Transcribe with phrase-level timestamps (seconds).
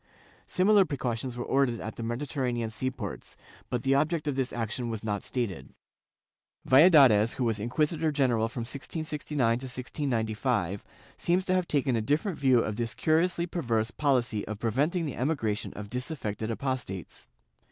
[0.47, 3.37] Similar pre cautions were ordered at the Mediterranean sea ports,
[3.69, 5.73] but the object of this action was not stated.^
[6.67, 10.83] Valladares, who was inquisitor general from 1669 to 1695,
[11.17, 15.05] seems to have taken a different view of this cm iously perverse policy of preventing
[15.05, 17.27] the emigration of disaffected apostates.